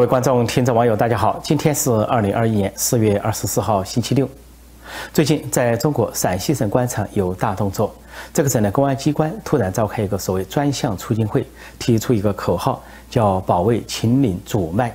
[0.00, 1.38] 各位观众、听众、网友，大家好！
[1.44, 4.26] 今天是二零二一年四月二十四号，星期六。
[5.12, 7.94] 最近，在中国陕西省官场有大动作。
[8.32, 11.46] 这个省的公安机关突然召开一个所谓专项促进会，
[11.78, 14.90] 提出一个口号，叫“保卫秦岭主脉”，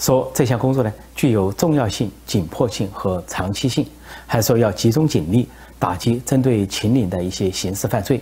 [0.00, 3.86] 说这项工作呢具有重要性、紧迫性和长期性，
[4.26, 5.46] 还说要集中警力
[5.78, 8.18] 打击针对秦岭的一些刑事犯罪。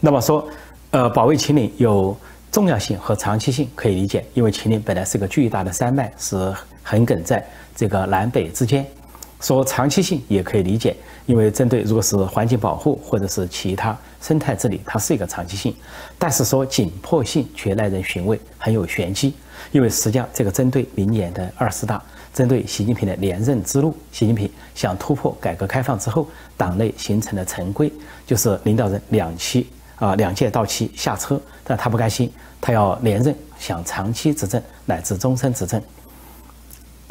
[0.00, 0.44] 那么说，
[0.90, 2.16] 呃，保卫秦岭有。
[2.54, 6.36] 重要性和长期性可以理解，因为秦岭本来是个巨大的山脉，是
[6.84, 7.44] 横亘在
[7.74, 8.86] 这个南北之间。
[9.40, 10.94] 说长期性也可以理解，
[11.26, 15.74] 因为针对如果是环境保护或者是其他生态治理，它是一个长期性。
[16.16, 19.34] 但是说紧迫性却耐人寻味，很有玄机。
[19.72, 22.00] 因为实际上这个针对明年的二十大，
[22.32, 27.92] 针对习近平的连任之路，习近平想突破改革开放之后党内形成的陈规，
[28.24, 29.66] 就是领导人两期。
[30.04, 35.80] 啊，两届到期下车，但他不甘心，他要连任，想长期执政乃至终身执政。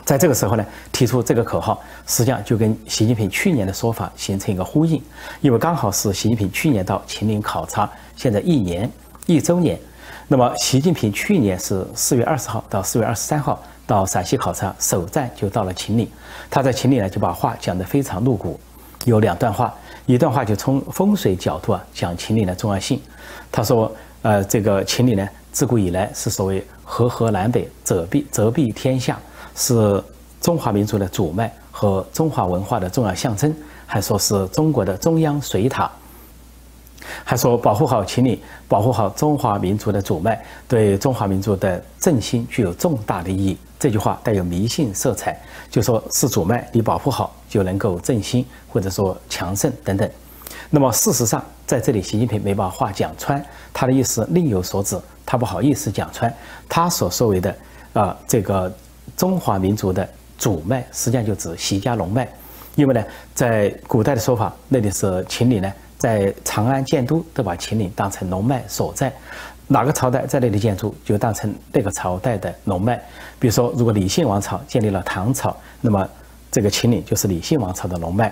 [0.05, 5.02] 在这个时候呢，提出这个口号，实际上就跟习近平去年的说法形成一个呼应，
[5.41, 8.88] 因为刚好是习近平去年到秦岭考察，现在一年
[9.25, 9.80] 一周年。
[10.28, 16.09] 那么，习近平去年是四月二十号到四月二十三号到陕西考察，首站就到了秦岭。
[16.50, 18.59] 他在秦岭呢，就把话讲得非常露骨，
[19.05, 19.73] 有两段话。
[20.05, 23.01] 一段话就从风水角度啊讲秦岭的重要性。
[23.49, 23.89] 他说
[24.21, 29.17] ：“呃，这个秦岭呢，自古以来是所谓河河南北，泽蔽泽蔽天下，
[29.55, 30.03] 是
[30.41, 33.55] 中华民族的主脉和中华文化的重要象征。
[33.85, 35.89] 还说是中国的中央水塔。
[37.23, 45.37] 还说保护好秦岭，保护好中华民族的主脉，对中华民族的振兴具有重大的意义。”这句话带有迷信色彩，
[45.69, 50.09] 就说是主脉，你保护好就能够振兴，或者说强盛等等。
[50.69, 56.33] 那么事实上，在这里，习近平没把话讲穿，他的意思另有所指，他不好意思讲穿。
[56.69, 57.53] 他所说为的
[57.91, 58.73] 啊，这个
[59.17, 60.07] 中华民族的
[60.38, 62.25] 主脉，实际上就指习家龙脉。
[62.75, 63.03] 因为呢，
[63.35, 69.11] 在古代的说法，那里是秦岭呢，在长安建都都把秦岭当成龙脉所在。
[69.73, 72.95] 哪个朝代在那里建筑，就当成那个朝代的龙脉。
[73.39, 76.07] 比如说，如果李姓王朝建立了唐朝，那么
[76.51, 78.31] 这个秦岭就是李姓王朝的龙脉。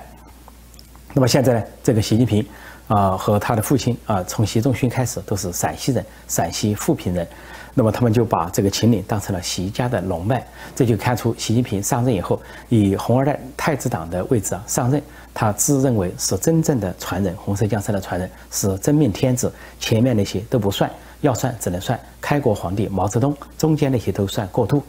[1.16, 2.46] 那么现在呢，这个习近平
[2.88, 7.28] 啊和他的父亲啊，从习仲勋开始都是陕西人，陕西富平人。
[7.74, 15.02] 那么他们就把这个秦岭当成了习家的龙脉，这就看出习近平上任以后，以红二代太子党的位置啊上任，
[15.34, 20.88] 他自认为是真正的传人，红色江山的传人，是真命天子，前面那些都不算。
[21.22, 24.84] 要算只能算开国皇帝毛泽东，中间那些都算过渡。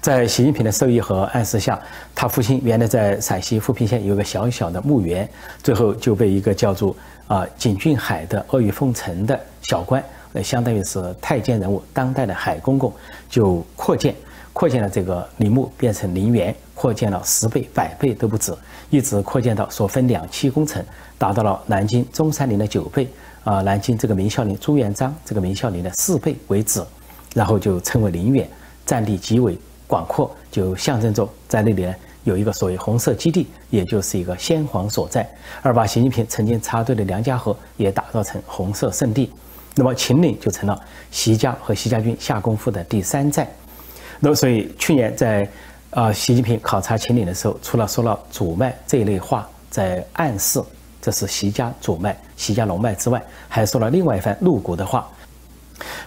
[0.00, 1.78] 在习近平的授意和暗示下，
[2.14, 5.28] 他父亲原来在陕西富平县有个小小的墓园，
[5.62, 12.92] 最后就被一个叫做啊景俊海的阿谀奉承的小官，呃，相当于是太监人物，当代的海公公，
[13.28, 14.14] 就扩建，
[14.52, 18.54] 扩建了这个陵墓，变成陵园，扩建了十倍、百倍都不止，
[18.88, 20.84] 一直扩建到所分两期工程，
[21.18, 23.08] 达到了南京中山陵的九倍。
[23.44, 26.82] 啊，南京这个明孝陵朱元璋这个明孝陵的四倍为止，
[27.34, 28.48] 然后就称为陵园，
[28.84, 35.26] 占地极为广阔，就象征着在那里呢有一个所谓红色基地，也就是一个先皇所在，
[35.62, 39.32] 而把习近平曾经插队的梁家河也打造成红色圣地，
[39.74, 40.78] 那么秦岭就成了
[41.10, 43.48] 习家和习家军下功夫的第三站。
[44.18, 45.48] 那所以去年在
[45.90, 50.62] 啊习近平考察秦岭的时候，除了说了主脉这一类话，在暗示。
[51.00, 55.08] 这是习家主脉、习家龙脉之外，还说了另外一番露骨的话。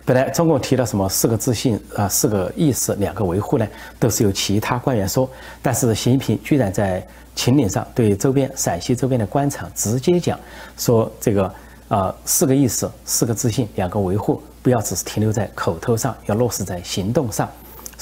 [0.06, 3.68] 本来中共提了什么四个自信啊、四个意识、两个维护呢，
[4.00, 5.28] 都是由其他官员说。
[5.64, 7.04] 但是习近平居然在
[7.36, 10.40] 秦岭上对周边陕西周边的官场直接讲
[10.78, 11.52] 说：“这个
[11.88, 17.50] 啊，四个意识、四个自信、两个维护，不要只是停留在口头上，要落实在行动上。”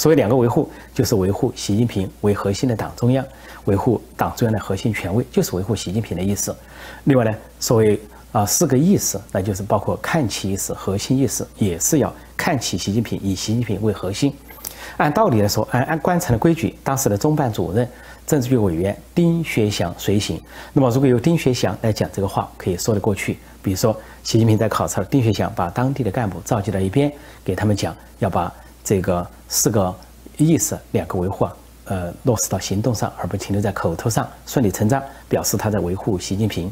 [0.01, 3.23] 所谓两个维护，就是维护习近平为核心的党中央，
[3.65, 6.55] 维护党中央的核心权威，就是维护习近平的意思。
[7.03, 8.01] 另外呢，所谓
[8.31, 14.33] 啊四个意识，那就是包括看齐意识、核心意识，也是要看齐习近平，以习近平为核心。
[14.97, 17.87] 按道理来说，按按官场的规矩，当时的中办主任、
[18.25, 20.41] 政治局委员丁学祥随行。
[20.73, 23.37] 那么，如果由丁学祥来讲这个话，可以说得过去。
[23.61, 27.13] 比如说，习近平在考察，丁学祥把当地的干部召集到一边，
[27.45, 28.51] 给他们讲要把
[28.83, 29.93] 这个四个
[30.37, 31.55] 意识、两个维护啊，
[31.85, 36.71] 呃，落实到行动上，而不停留在口头上，顺理成章表示他在维护习近平。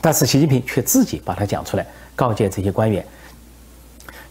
[0.00, 3.04] 但是习近平却自己把它讲出来，告诫这些官员，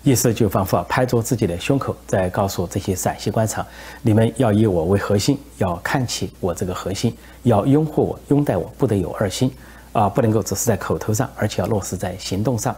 [0.03, 3.65] 意思就仿佛啊拍着自己的胸口，在告诉这些陕西官场：
[4.01, 9.51] 你们要以我为核心，要看起我这个核心，要拥护我、拥戴我，不得有二心，
[9.91, 12.73] 啊，不能够只是在口头上，而且要落实在行动上。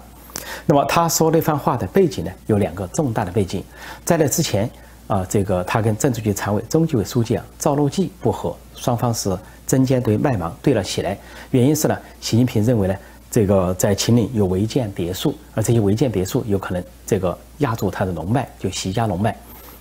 [0.66, 3.64] 那么他说那番话的背景呢，有两个重大的背景。
[4.04, 4.70] 在那之前，
[5.08, 11.18] 啊，这个他跟政治局常委、中纪委书记啊赵乐际不和，双方是针尖对麦芒对了起来。
[11.52, 12.96] 原因是呢，习近平认为呢，
[13.32, 19.36] 这个在秦岭有违建别墅，而这些违建别墅有可能这个压住他的龙脉，就习家龙脉。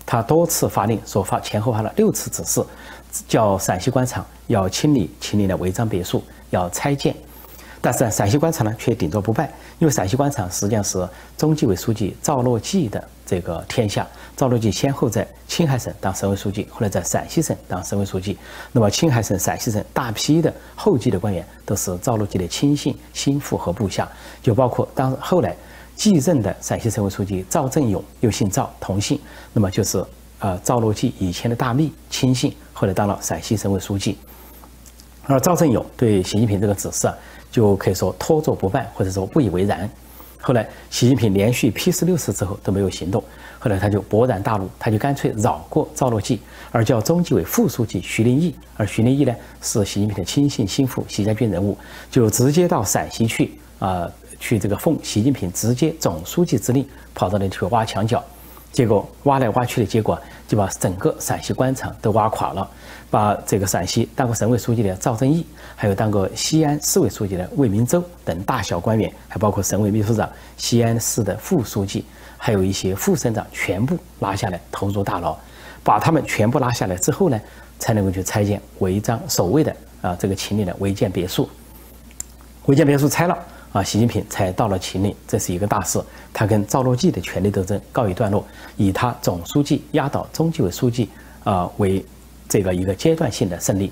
[0.04, 2.64] 他多次发令，说发前后发了六次指示，
[3.26, 7.14] 叫陕西官场要清理秦岭的违章别墅，要拆建。
[7.86, 9.48] 但是陕西官场呢，却顶着不败，
[9.78, 14.04] 因为陕西官场实际上是中纪委书记赵乐际的这个天下。
[14.36, 18.36] 赵乐际先后在青海省当省委书记，后来在陕西省当省委书记。
[18.72, 24.10] 那么青海省、陕西省大批的后继的官员都是赵乐际的亲信、心腹和部下，
[24.42, 25.54] 就包括当后来
[25.94, 29.20] 继任的陕西省委书记赵振勇，又姓赵，同姓，
[29.52, 30.04] 那么就是
[30.40, 34.18] 呃赵乐际以前的大秘亲信，后来当了陕西省委书记。
[35.28, 37.14] 而赵振勇对习近平这个指示啊。
[37.56, 39.88] 就可以说拖着不办，或者说不以为然。
[40.42, 43.24] 后来，习近平连续批示六次之后都没有行动。
[43.58, 46.38] 后来他就勃然大怒，他就干脆绕过赵乐际，
[46.70, 48.54] 而叫中纪委副书记徐林义。
[48.76, 51.78] 而徐林义呢，是习近平的亲信心腹，习家军人物，
[52.10, 54.06] 就直接到陕西去啊，
[54.38, 58.22] 去这个奉习近平直接总书记之令，跑到那里去挖墙脚。
[58.76, 62.70] 结果挖来挖去的结果，就把整个陕西官场都挖垮了。
[63.10, 70.28] 把这个陕西当过省委书记的赵正义，还有当过西安市委书记的魏明洲等大小官员，还包括省委秘书长、
[70.58, 72.04] 西安市的副书记，
[72.36, 75.34] 还有一些副省长，全部拉下来投入大牢。
[75.82, 77.40] 把他们全部拉下来之后呢，
[77.78, 81.48] 才能够去拆建违章所谓的啊这个秦岭的违建别墅。
[82.66, 83.38] 违建别墅拆了
[83.72, 86.00] 啊，习近平才到了秦岭，这是一个大事。
[86.32, 88.44] 他跟赵乐际的权力斗争告一段落，
[88.76, 91.08] 以他总书记压倒中纪委书记
[91.44, 92.04] 啊为。
[92.48, 93.90] 这个一个阶段性的胜利。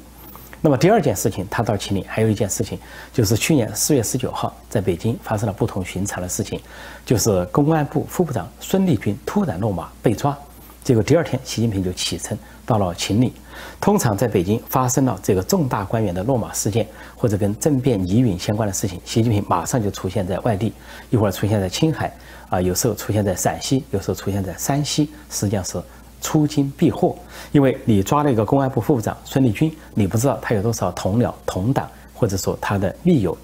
[0.61, 2.79] 那么第二件事情，他到秦岭还有一件事情，
[3.13, 6.61] 就是去年四月十九号在北京发生了不同寻常的事情，
[7.05, 10.39] 就是公安部副部长孙立军突然落马被抓。
[10.85, 12.37] 结果第二天，习近平就启程
[12.67, 13.33] 到了秦岭。
[13.81, 16.87] 通常在北京发生了这个重大官员的落马事件，
[17.17, 20.75] 或者跟政变疑云相关的事情，习近平马上就出现在外地，
[21.09, 22.15] 一会儿出现在青海，
[22.51, 25.83] 啊，有时候出现在陕西，有时候出现在山西，实际上是。
[26.21, 27.15] 出京避祸，
[27.53, 33.37] 因为你抓了一个公安部副部长孙立军，你不知道他有多少同僚同党，或者说他的密友。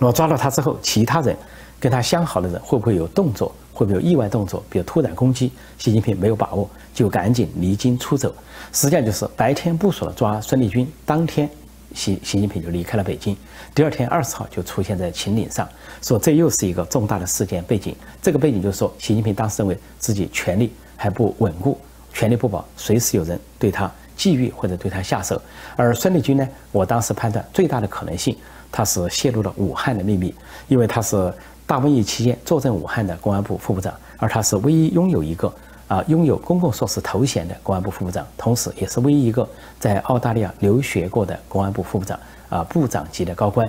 [0.00, 1.36] 那么抓到他之后，其他人
[1.78, 3.54] 跟他相好的人会不会有动作？
[3.78, 4.64] 会不会有意外动作？
[4.68, 5.52] 比如突然攻击？
[5.78, 8.34] 习近平没有把握，就赶紧离京出走。
[8.72, 11.48] 实际上就是白天部署了抓孙立军，当天
[11.94, 13.36] 习习近平就离开了北京。
[13.72, 15.68] 第二天二十号就出现在秦岭上，
[16.02, 17.94] 说这又是一个重大的事件背景。
[18.20, 20.72] 这个背景就是说，习近平当时认为自己权力。
[21.00, 21.78] 还不稳固，
[22.12, 25.40] 权力不保，随时有人对他觊觎或者对他下手。
[25.76, 28.36] 而孙立军呢，我当时判断最大的可能性，
[28.72, 30.34] 他是泄露了武汉的秘密，
[30.66, 31.32] 因为他是
[31.68, 35.52] 大瘟疫期间坐镇武汉的公安部副部长，而他是唯一拥有一个
[35.86, 39.46] 啊拥有公共硕士头衔的公安部副部长，同时也是唯一一个
[39.78, 42.18] 在澳大利亚留学过的公安部副部长
[42.48, 43.68] 啊部长级的高官。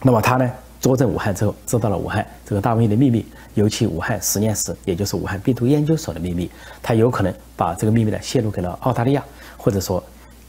[0.00, 0.50] 那么他呢？
[0.80, 6.50] 坐镇武汉之后，知道了武汉这个大瘟疫的秘密，尤其武汉实验室，也就是武汉病毒研究所的秘密，
[6.82, 9.22] 他有可能把这个秘密呢泄露给了澳大利亚，
[9.56, 10.02] 或者说，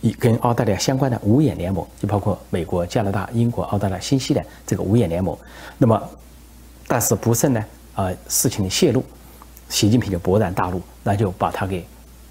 [0.03, 5.35] 以跟澳大利亚相关的五眼联盟，就包括美国、加拿大、英国、澳大利亚、新西兰这个五眼联盟。
[5.77, 6.09] 那么，
[6.85, 7.63] 但是不慎呢，
[7.95, 9.01] 呃，事情的泄露，
[9.69, 11.85] 习近平就勃然大怒，那就把他给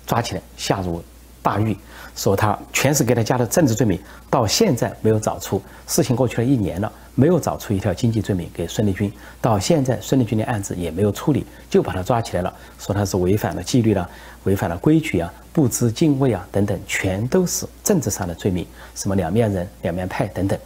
[0.06, 1.02] 抓起来，下入
[1.40, 1.74] 大狱，
[2.14, 3.98] 说他全是给他加的政治罪名，
[4.28, 6.92] 到现在没有找出，事情过去了一年了。
[7.14, 14.08] 没有找出一条经济罪名给孙立军，到现在孙立军的案子也没有处理，就把他抓起来了，说他是违反了纪律了，
[14.44, 20.58] 违反了规矩啊，不知敬畏啊等等，全都是政治上的罪名，什么两面人、两面派等等，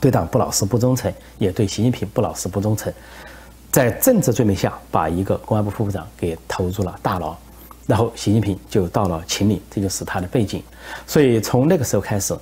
[0.00, 2.92] 对党不老实不忠诚，也对习近平不老实不忠诚，
[3.72, 7.36] 在政治罪名下把一个公安部副部长给投入了大牢，
[7.88, 10.62] 然后习近平就到了秦岭，这就是他的背景，
[11.04, 12.32] 所以从那个时候开始。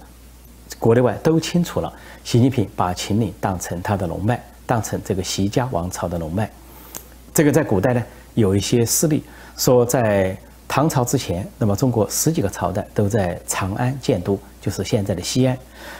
[0.79, 1.93] 国内外都清楚了，
[2.25, 6.51] 习近平把秦岭当成他的龙脉，当成这个习家王朝的龙脉。
[7.35, 8.03] 这个在古代呢，
[8.35, 9.23] 有一些事例
[9.57, 10.37] 说，在
[10.67, 15.59] 唐朝之前，那么中国十几个朝代都在长安建都，就是现在的西安。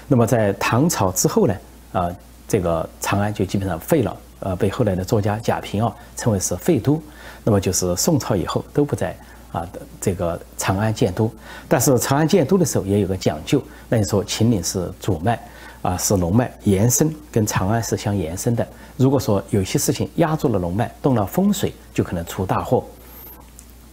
[0.09, 1.57] 那么在唐朝之后呢，
[1.93, 2.09] 啊，
[2.49, 7.03] 这个长安就基本上废了，呃，被后来的作家贾平凹称为是废都。
[7.45, 9.17] 那么就是宋朝以后都不在。
[9.53, 11.31] 啊的这个长安建都，
[11.69, 15.39] 但是长安建都的时候也有个讲究，那你说秦岭是主脉，
[15.83, 18.67] 啊是龙脉延伸，跟长安是相延伸的。
[18.97, 22.85] 如果说有些事情压住了龙脉，动了风水，就可能出大祸。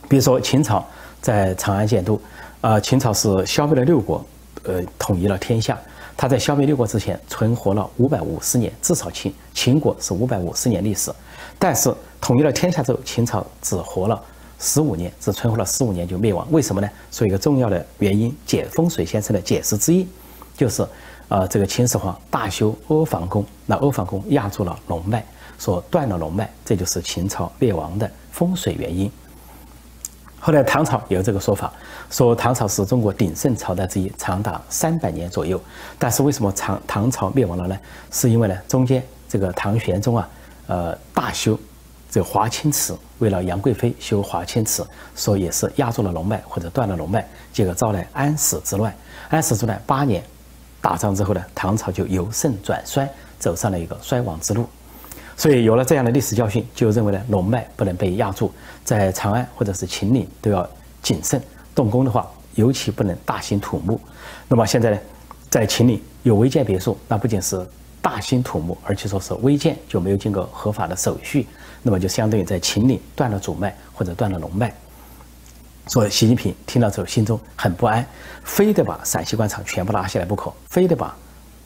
[0.07, 0.85] 比如说秦朝
[1.21, 2.19] 在长安建都，
[2.61, 4.23] 啊秦朝是消灭了六国，
[4.63, 5.77] 呃统一了天下，
[6.15, 11.11] 他在消灭六国之前存活了五百五十年，至少秦秦国是五百五十年历史。
[11.57, 14.21] 但是统一了天下之后，秦朝只活了
[14.59, 16.47] 十五年，只存活了十五年就灭亡。
[16.51, 16.89] 为什么呢？
[17.11, 20.07] 说一个重要的原因，解风水先生的解释之一，
[20.55, 20.85] 就是，
[21.27, 25.23] 呃，这个秦始皇大修阿房宫，那阿房宫压住了龙脉，
[25.59, 29.11] 说断了龙脉，这就是秦朝灭亡的风水原因。
[30.39, 31.73] 后来唐朝有这个说法，
[32.09, 35.59] 说唐朝是中国鼎盛朝代之一，长达三百年左右。
[35.99, 37.77] 但是为什么唐唐朝灭亡了呢？
[38.11, 40.29] 是因为呢，中间这个唐玄宗啊，
[40.67, 41.59] 呃，大修
[42.17, 44.83] 这华清池，为了杨贵妃修华清池，
[45.15, 48.91] 说也是压住了龙脉或者断了龙脉，结果招来安史之乱。
[49.29, 50.23] 安史之乱八年
[50.81, 53.07] 打仗之后呢，唐朝就由盛转衰，
[53.37, 54.67] 走上了一个衰亡之路。
[55.35, 58.51] 所以有了这样的历史教训，就认为呢，龙脉不能被压住，
[58.83, 60.67] 在长安或者是秦岭都要
[61.03, 61.39] 谨慎
[61.75, 64.01] 动工的话，尤其不能大兴土木。
[64.47, 64.97] 那么现在呢，
[65.51, 67.63] 在秦岭有违建别墅，那不仅是
[68.01, 71.47] 大兴土木，而且说是违建就没有经过合法的手续，
[71.83, 74.73] 那么就相当于在秦岭断了主脉或者断了龙脉。
[75.87, 78.05] 所以习近平听到之后心中很不安，
[78.43, 81.15] 非得把陕西官场全部拉下来不可，非得把。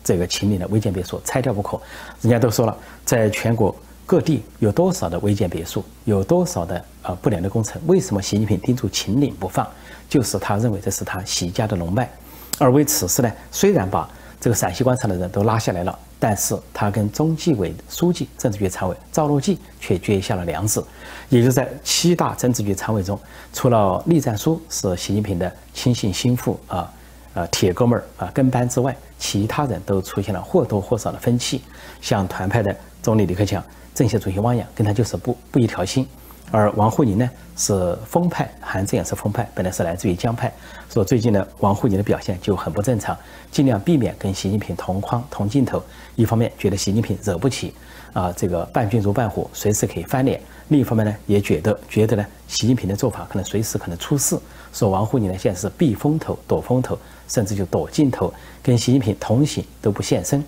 [0.03, 1.79] 这个秦岭的违建别墅拆掉不可，
[2.21, 3.73] 人家都说了，在全国
[4.03, 7.79] 各地有多少的违建别墅，有多少的呃不良的工程？
[7.85, 9.65] 为什么习近平盯住秦岭不放？
[10.09, 12.09] 就是他认为这是他习家的龙脉。
[12.57, 14.09] 而为此事呢，虽然把
[14.39, 20.85] 这个陕西官场的人都拉下来了，但是他跟中纪委书记、政治局常委赵乐际却结下了梁子。
[21.29, 23.19] 也就在七大政治局常委中，
[23.51, 26.93] 除了栗战书是习近平的亲信心腹啊。
[27.33, 31.61] 啊，铁哥们儿啊，跟班之外，其他人都出现了或多或少的分歧。
[32.01, 33.63] 像团派的总理李克强、
[33.95, 36.05] 政协主席汪洋，跟他就是不不一条心。
[36.51, 40.51] 而王沪宁呢，是风派，韩正也是风派，本来是来自于江派。
[40.89, 43.17] 说最近呢，王沪宁的表现就很不正常，
[43.49, 45.81] 尽量避免跟习近平同框同镜头。
[46.15, 47.73] 一方面觉得习近平惹不起，
[48.13, 54.37] 啊，这个伴君如伴虎，随时可以翻脸；另一方面呢，也觉得觉得呢，习近平的做法可能随时可能出事。
[54.73, 56.97] 说王沪宁呢，现在是避风头、躲风头。
[57.27, 60.43] 甚至就躲镜头，跟习近平同行都不现身。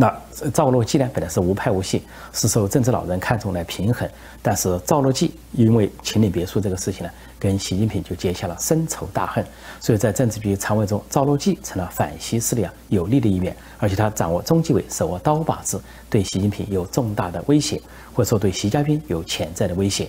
[0.00, 0.10] 那
[0.54, 2.02] 赵乐际呢，本来是无派无系，
[2.32, 4.08] 是受政治老人看中来平衡。
[4.40, 9.44] 但是赵乐际因为秦岭别墅这个事情呢，跟习近平就结下了深仇大恨。
[9.78, 15.78] 所以在政治局常委中，赵乐际成了反习势力啊有利的一员，而且他掌握中纪委，手握刀把子，
[16.08, 17.78] 对习近平有重大的威胁，
[18.14, 20.08] 或者说对习家军有潜在的威胁。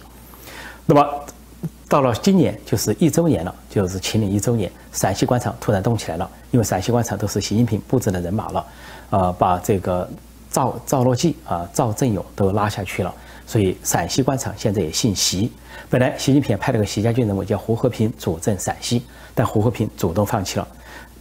[0.86, 1.05] 那么。
[1.88, 6.31] 到了今年就是一周年了，就是秦岭一周年，陕西官场突然动起来了。
[6.50, 8.65] 因为陕西官场都是习近平布置的人马了，
[9.12, 10.10] 呃，把这个
[10.50, 13.13] 赵赵乐际啊、赵正勇都拉下去了，
[13.46, 15.51] 所以陕西官场现在也姓习。
[15.89, 19.03] 本来习近平派了个习家军人物叫胡和平主政陕西，
[19.36, 20.68] 但胡和平主动放弃了，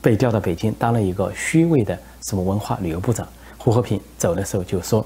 [0.01, 3.27] 被调到北京当了一个虚位的什么文化旅游部长。
[3.59, 5.05] 胡和平走的时候就说：“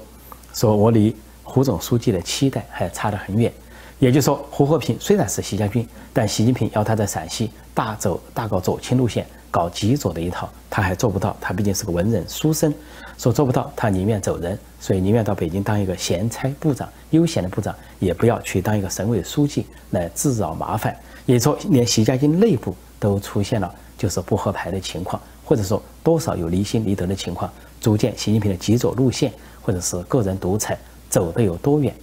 [0.53, 3.51] 说我离胡总书记的期待还差得很远。”
[3.97, 9.25] 也就是说，胡和平虽然是习家军，但习近平要他在陕西大走大搞左倾路线，
[9.55, 11.33] 搞极左的一套，他还做不到。
[11.39, 12.73] 他毕竟是个文人书生，
[13.17, 20.93] 说做不到，他宁愿走人，所以宁愿到北京当一个闲差部长、悠闲的部长，也不要去当一个省委书记来自找麻烦。
[21.25, 29.31] 也说，连习家军内部都出现了就是不合牌的情况，或者说多少有离心离德的情况，逐渐习近平的极左路线
[29.61, 30.77] 或者是个人独裁
[31.09, 31.95] 走得有多远？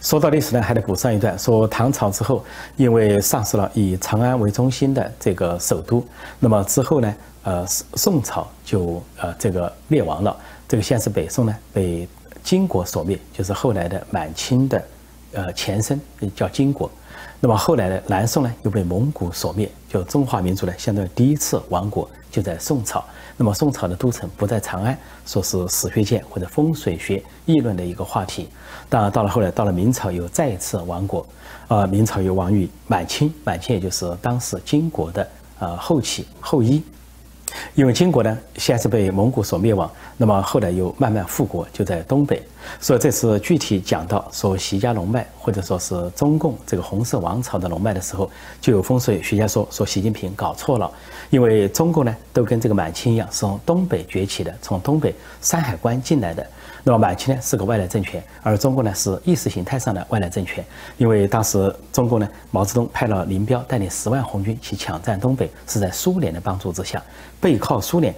[0.00, 1.38] 说到历史呢，还得补上一段。
[1.38, 2.44] 说唐朝之后，
[2.76, 6.04] 因为丧失了以长安为中心的这个首都，
[6.38, 10.36] 那么之后呢，呃，宋朝就呃这个灭亡了。
[10.68, 12.08] 这个先是北宋呢被
[12.42, 14.84] 金国所灭，就是后来的满清的
[15.32, 16.00] 呃前身
[16.34, 16.90] 叫金国。
[17.40, 23.04] 那么后来呢南宋呢又被蒙古所灭，就中华民族呢相当于第一次亡国就在宋朝。
[23.36, 28.48] 那么宋朝的都城不在长安，说是史学界或者风水学议论的一个话题。
[28.88, 31.26] 当然，到了后来，到了明朝又再一次亡国，
[31.68, 35.28] 啊，明朝又亡于满清，满清也就是当时金国的
[35.58, 36.82] 啊后期后裔。
[37.74, 42.42] 因为金国呢，先是被蒙古所灭亡，那么后来又慢慢复国，就在东北。
[42.80, 48.28] 所以这次具体讲到说习家龙脉，或者说是中共这个红色王朝的龙脉的时候，
[48.60, 50.90] 就有风水学家说说习近平搞错了，
[51.30, 56.44] 因为中共呢都跟这个满清一样是从东北崛起的，从东北山海关进来的。
[56.82, 60.64] 那么满清呢是个外来政权，而中国呢是意识形态上的外来政权。
[60.96, 67.02] 因为当时中国呢，毛泽东派了林彪带领十万红军去抢占东北，是在苏联的帮助之下，
[67.40, 68.14] 背靠苏联。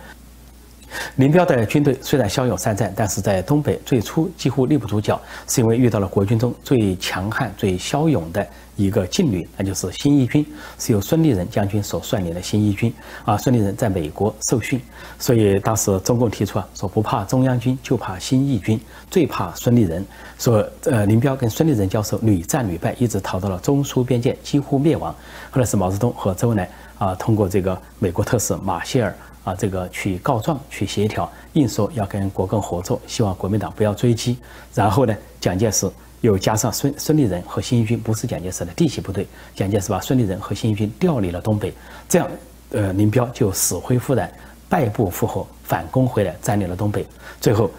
[1.16, 10.46] 林彪的军队虽然骁勇善战，但是在东北最初几乎立不住脚，是因为遇到了国军中最强悍、最骁勇的一个劲旅，那就是新一军，
[10.78, 12.92] 是由孙立人将军所率领的新一军。
[13.24, 14.80] 啊，孙立人在美国受训，
[15.18, 18.80] 所以当时中共提出啊，说不怕中央军，就怕新一军，
[19.10, 20.04] 最怕孙立人。
[20.38, 25.14] 说呃，林彪跟孙立人交手屡战屡败，一直逃到了中苏边界，几乎灭亡。
[25.50, 29.14] 后来是毛泽东和周恩来啊，通过这个美国特使马歇尔。
[29.48, 34.36] 啊，这个去告状、去协调，硬说要跟国共合作，希望国民党不要追击。
[34.74, 35.90] 然后呢，蒋介石
[36.20, 41.72] 又加上孙孙立人和新一军，不是蒋介石的嫡系部队，蒋介石把孙立人和新一军调离了东北，
[42.06, 42.28] 这样，
[42.72, 44.30] 呃，林彪就死灰复燃，
[44.68, 47.06] 败部复活，反攻回来，占领了东北。
[47.40, 47.70] 最后，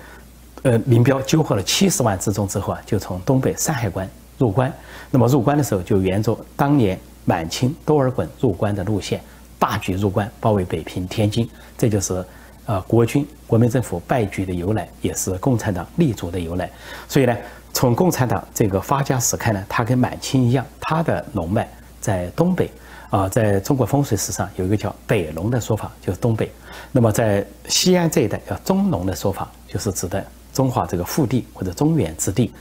[0.64, 4.10] 呃，林彪纠合了七十万之众之后啊，就从东北山海关
[4.40, 4.74] 入关。
[5.12, 9.22] 那么入关的时候，就沿着当年满清多尔衮入关的路线。
[9.60, 11.48] 大举入关，包围北平、天津，
[11.78, 12.26] 这就是，
[12.66, 16.68] 呃，国军、国民政府败局的由来，也是共产党立足的由来。
[17.08, 17.38] 所以呢，
[17.74, 22.72] 从共产党这个发家史看呢，它跟满清一样，它的龙脉在东北。
[23.10, 26.52] 啊，在中国风水史上有一个叫北龙的说法，就是东北。
[26.92, 30.24] 那么在西安这一带叫中龙的说法，就是指的
[30.54, 32.54] 中华这个腹地或者中原之地。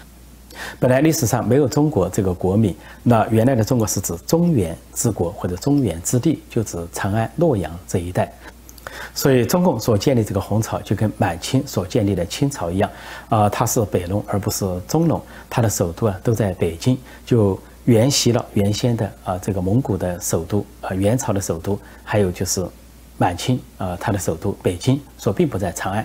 [0.81, 8.33] 本来历史上没有中国这个国名，那原来的中国是指中原之国或者中原之地，就指长安、洛阳这一带。
[9.15, 12.91] 所以中共所建立这个红朝，就跟满清所建立的清朝一样，
[13.29, 22.67] 啊，它是北龙而不是中龙，它的首都啊都在北京，就沿袭了原先的啊这个蒙古的首都啊元朝的首都，还有就是
[23.19, 26.05] 满清啊它的首都北京，所并不在长安。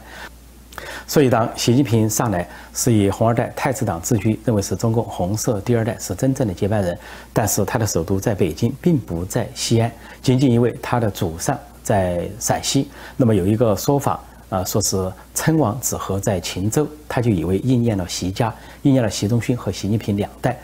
[1.07, 6.97] 所以，当习近平上来是以红二代、太子党自居，认为是中共红色第二代，是真正的接班人。
[7.31, 12.89] 但是，他的首都在北京，并不在西安，仅仅因为他的祖上在陕西。
[13.17, 20.59] 那么，有一个说法啊，说是称王子和在秦州，他就以为应验了习家，应验了习仲勋和习近平两代。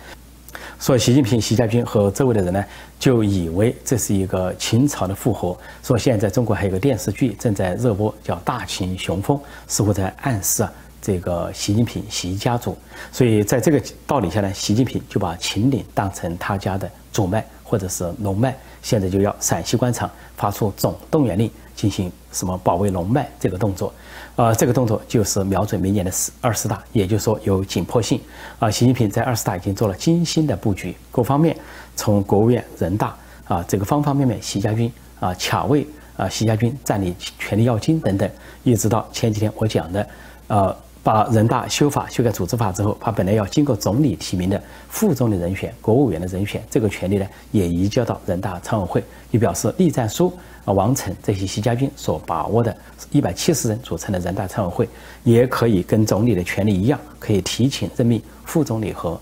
[0.80, 2.66] 说习近平、习家军和周围的人呢，
[2.98, 5.58] 就以为这是一个秦朝的复活。
[5.84, 10.72] 说现在中国还有个电视剧正在热播，叫《大秦雄风》，似乎在暗示啊，
[11.02, 12.78] 这个习近平、习家族。
[13.12, 23.94] 所以在这个道理下呢，习近平就把秦岭当成他家的主脉或者是龙脉，现在就要陕西官场发出总动员令，进行什么保卫龙脉这个动作。
[24.36, 28.20] 啊，这个动作就是瞄准明年的十二十大，也就是说有紧迫性。
[28.58, 31.56] 啊，习近平在二十大已经做了精心的布局，各方面
[31.96, 33.16] 从国务院、人大
[33.48, 35.86] 啊，这个方方面面，习家军啊，卡位
[36.18, 38.30] 啊，习家军占领权力要津等等，
[38.64, 40.08] 一直到前几天我讲的，
[40.48, 50.32] 呃，把人大修法修改组织法之后，把本来要经过总理提名的副总理人选、国务员的人选这个权利呢，也移交到人大常委会，以表示栗战书。
[50.74, 52.76] 王晨这些习家军所把握的
[53.12, 54.90] 一百七十人组成的人大常委会，
[55.24, 59.20] 也可以跟总理的权力一样，可以提请任命副总理和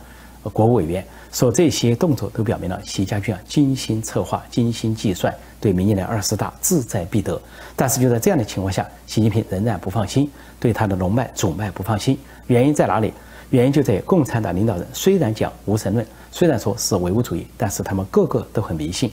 [0.53, 1.05] 国务委员。
[1.31, 7.39] 说这些动作都表明了习家军啊精心策划、精心计算，对明年的二十大志在必得。
[7.75, 12.17] 但是就在这样的情况下，习近平仍然不放心，对他的龙脉主脉不放心。
[12.47, 13.13] 原因在哪里？
[13.49, 19.11] 原因就在共产党领导人虽然讲无神论，虽然说是唯物主义，但是他们个个都很迷信。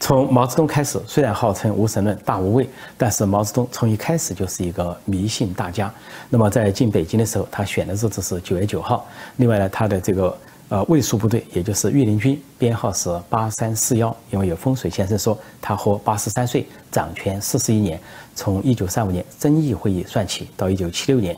[0.00, 5.92] 从毛泽东开始，虽然号称无神论大无畏，但是毛泽东从一开始就是一个迷信大家。
[6.28, 9.06] 那么在进北京的时候，他选的日子是九月九号。
[9.36, 10.36] 另外呢，他的这个
[10.68, 14.14] 呃卫戍部队，也就是御林军，编号是八三四幺。
[14.30, 18.00] 因为有风水先生说他活八十三岁，掌权四十一年，
[18.34, 21.36] 从一九三五年遵义会议算起到一九七六年。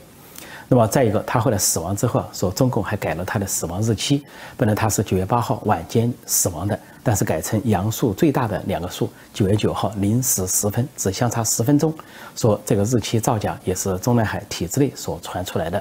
[0.75, 4.25] 那么再一个，他后来死亡之后啊，说中共还改了他的死亡日期，
[4.57, 11.95] 本来他是九月八号晚间死亡的，但是改成阳数最大的两个数，九月九号零时十分，只相差十分钟，
[12.35, 15.81] 说这个日期造假也是中南海体制内所传出来的。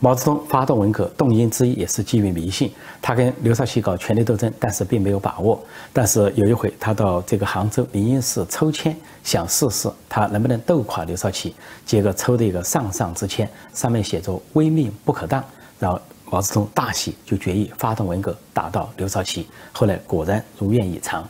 [0.00, 2.70] 毛泽东发动文革动因之一也是基于迷信，
[3.00, 5.60] 他跟刘少奇搞权力斗争，但是并没有把握。
[5.92, 15.42] 但是有一回，他到这个杭州灵隐寺抽签，想试试他能不能斗垮刘少奇，结果抽的一个上上之签，上面写着“威命不可当”。
[15.78, 19.46] 然后毛泽东大喜，就决议发动文革，打倒刘少奇。
[19.72, 21.26] 后来果然如愿以偿。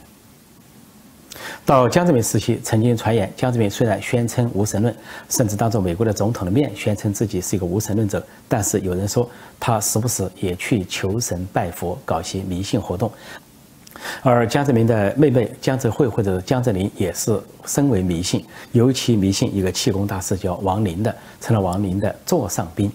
[1.66, 4.94] 到江泽民时期，曾经传言江泽民虽然宣称无神论，
[5.29, 13.11] 甚至当着美国的总统的面宣称自己是一个无神论者，但是有人说他时不时也去求神拜佛，搞些迷信活动。
[14.22, 22.92] 而江泽民的妹妹江泽惠或者江泽林也是深为迷信，尤其迷信一个气功大师叫王林的，成了王林的座上宾。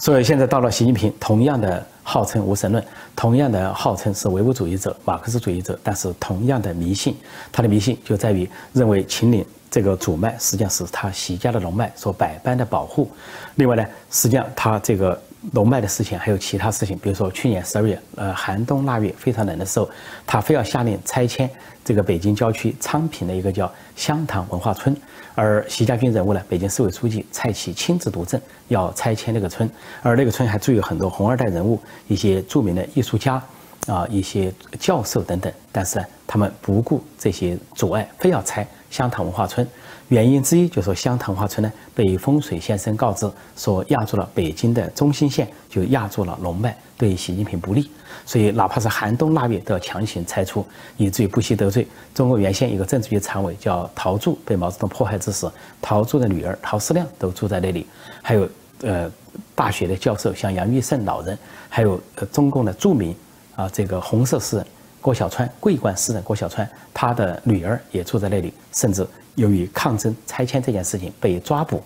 [0.00, 1.86] 所以现在到了习近平，同样的。
[2.02, 2.84] 号称无神论，
[3.14, 7.16] 同样的号称是唯物主义者、马克思主义者，但是同样的迷信，
[7.52, 13.08] 他的迷信就在于认为秦岭这个主脉实际上是他习家的龙脉所百般的保护。
[13.56, 15.16] 另外呢，实际上他这个
[15.52, 19.88] 龙脉的事情还有其他事情，比如说去年十二月，呃，寒冬腊月非常冷的时候，
[20.26, 21.48] 他非要下令拆迁
[21.84, 24.96] 这个北京郊区昌平的一个叫香堂文化村，
[25.34, 29.68] 而习家军人物呢，北京市委书记蔡奇亲自督政要拆迁那个村，
[30.02, 33.42] 而那个村还住有很多红二代人物，一些著名的艺术家。
[33.86, 39.66] 啊，一些教授等等，但是呢，他们不顾这些阻碍，非要拆香堂文化村。
[40.10, 47.88] 原因之一就是说，香堂文化村呢被风水先生告知说压住了北京的中心线，就压住了龙脉，对习近平不利。
[48.26, 55.48] 所以哪怕是寒冬腊月都要强行拆除，以至于不惜得罪中国原先一个政治局常委叫陶铸，被毛泽东迫害之时，
[55.80, 57.86] 陶铸的女儿陶思亮都住在那里。
[58.20, 58.48] 还有
[58.82, 59.08] 呃，
[59.54, 63.14] 大学的教授像杨玉胜老人，还有呃中共的著名。
[63.56, 64.66] 啊，这个红色诗人
[65.00, 71.82] 郭小川，桂冠诗人郭小川，他的女儿也住在那里，甚至由于抗争拆迁这件事情被抓捕。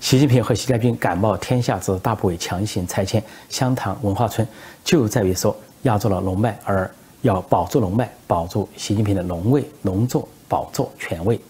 [0.00, 4.46] 习近平和习家军敢冒天下之大不韪强行拆迁湘潭文化村，
[4.84, 6.90] 就在于说压住了龙脉，而
[7.22, 11.40] 要保住龙脉，保住习近平的龙位、龙座、宝座、权位。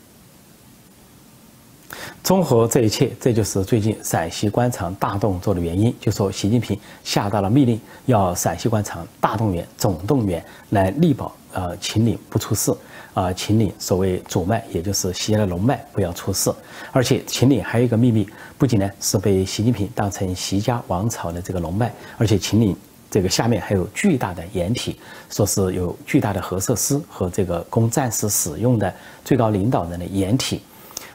[2.22, 5.94] 综合这一切，这就是最近陕西官场大动作的原因。
[6.00, 12.72] 就说习近平下达了命令，要陕西官场大动员、总动员来力保呃秦岭不出事，
[13.12, 16.52] 啊秦岭所谓主脉，也就是西安的龙脉不要出事。
[16.92, 22.76] 而且秦岭还有一个秘密，不仅呢是被习近平当成习家王朝的这个龙脉，而且秦岭
[23.10, 30.62] 这个下面还有巨大的掩体，说是有巨大的核设施和这个供战时使用的最高领导人的掩体。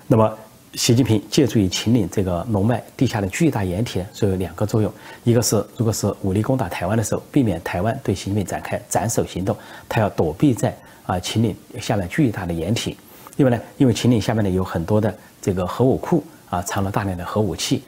[0.07, 0.37] 那么。
[0.75, 4.91] 习近平借助于秦岭这个龙脉地下的巨大掩体，所以有两个作用：
[5.23, 9.55] 一个是如果是武力攻打台湾的时候，避免台湾对习近平展开斩首行动，
[9.87, 12.93] 他要躲避在啊秦岭下面巨大的掩体；
[13.37, 17.83] 另外呢，因为秦岭下面呢有很多的这个核武库啊，藏了大量的核武器，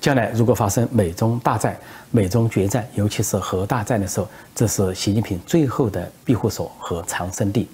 [0.00, 1.78] 将来如果发生美中大战、
[2.10, 7.62] 美中决战，尤其是核大战的时候，这是习近平最后的庇护所和藏身地。《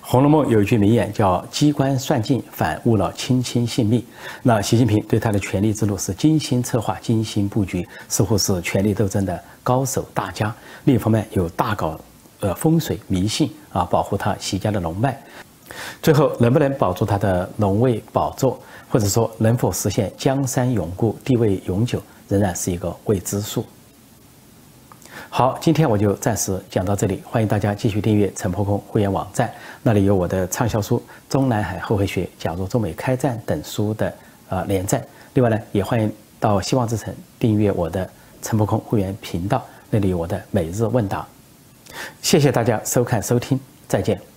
[0.00, 4.04] 红楼梦》有一句名言叫“机关算尽，反误了卿卿性命”。
[4.42, 10.54] 那习近平对他的权力之路是精心策划、精心布局，似乎是权力斗争的高手大家。
[10.84, 11.98] 另一方面，有大搞
[12.40, 15.18] 呃风水迷信啊，保护他习家的龙脉。
[16.02, 23.64] 最后能不能保住他的龙位宝座，或者说能否实现江山永固、地位永久，仍然是一个未知数。
[25.36, 27.20] 好，今天我就暂时讲到这里。
[27.26, 30.96] 欢迎大家继续订阅陈破空会员网站，那里有我的畅销书
[31.28, 34.14] 《中南海后黑学》、假如中美开战等书的
[34.48, 35.04] 呃连载。
[35.32, 38.08] 另外呢，也欢迎到希望之城订阅我的
[38.42, 41.26] 陈破空会员频道，那里有我的每日问答。
[42.22, 44.33] 谢谢大家收看收听，再见。